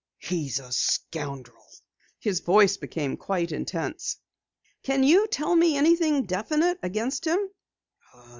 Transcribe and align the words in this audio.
He's 0.17 0.57
a 0.57 0.71
scoundrel!" 0.71 1.63
His 2.17 2.39
voice 2.39 2.75
grew 2.75 3.15
quite 3.17 3.51
intense. 3.51 4.17
"Can 4.81 5.03
you 5.03 5.27
tell 5.27 5.55
me 5.55 5.77
anything 5.77 6.23
definite 6.23 6.79
against 6.81 7.25
him?" 7.27 7.37